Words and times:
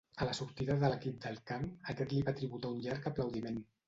A 0.23 0.25
la 0.27 0.35
sortida 0.35 0.77
de 0.83 0.87
l'equip 0.93 1.19
del 1.25 1.37
camp, 1.51 1.67
aquest 1.93 2.15
li 2.15 2.23
va 2.31 2.33
tributar 2.39 2.73
un 2.77 2.81
llarg 2.87 3.07
aplaudiment. 3.13 3.61